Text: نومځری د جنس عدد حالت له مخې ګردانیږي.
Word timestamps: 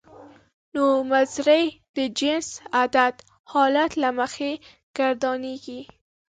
نومځری 0.73 1.65
د 1.95 1.97
جنس 2.19 2.47
عدد 2.79 3.15
حالت 3.51 3.91
له 4.01 4.09
مخې 4.19 4.51
ګردانیږي. 4.97 5.81